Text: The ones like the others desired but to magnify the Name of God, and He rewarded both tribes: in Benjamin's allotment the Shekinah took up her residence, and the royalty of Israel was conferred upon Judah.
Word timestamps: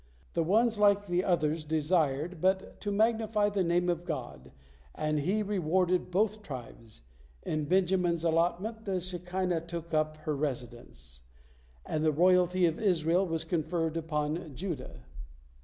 The 0.33 0.41
ones 0.41 0.79
like 0.79 1.05
the 1.05 1.23
others 1.23 1.63
desired 1.63 2.41
but 2.41 2.81
to 2.81 2.91
magnify 2.91 3.49
the 3.49 3.63
Name 3.63 3.87
of 3.87 4.03
God, 4.03 4.51
and 4.95 5.19
He 5.19 5.43
rewarded 5.43 6.09
both 6.09 6.41
tribes: 6.41 7.03
in 7.43 7.65
Benjamin's 7.65 8.23
allotment 8.23 8.85
the 8.85 8.99
Shekinah 8.99 9.67
took 9.67 9.93
up 9.93 10.17
her 10.25 10.35
residence, 10.35 11.21
and 11.85 12.03
the 12.03 12.11
royalty 12.11 12.65
of 12.65 12.79
Israel 12.79 13.27
was 13.27 13.43
conferred 13.43 13.95
upon 13.95 14.55
Judah. 14.55 15.01